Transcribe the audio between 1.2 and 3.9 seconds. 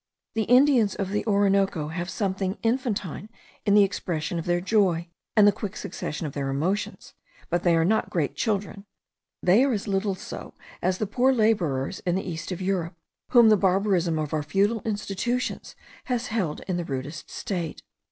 Orinoco have something infantine in the